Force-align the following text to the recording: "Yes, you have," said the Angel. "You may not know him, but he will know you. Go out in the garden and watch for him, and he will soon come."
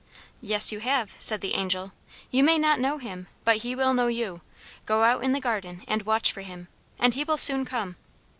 "Yes, 0.41 0.71
you 0.71 0.79
have," 0.79 1.13
said 1.19 1.41
the 1.41 1.53
Angel. 1.53 1.93
"You 2.31 2.43
may 2.43 2.57
not 2.57 2.79
know 2.79 2.97
him, 2.97 3.27
but 3.45 3.57
he 3.57 3.75
will 3.75 3.93
know 3.93 4.07
you. 4.07 4.41
Go 4.87 5.03
out 5.03 5.23
in 5.23 5.31
the 5.31 5.39
garden 5.39 5.83
and 5.87 6.07
watch 6.07 6.31
for 6.33 6.41
him, 6.41 6.69
and 6.97 7.13
he 7.13 7.23
will 7.23 7.37
soon 7.37 7.65
come." 7.65 7.97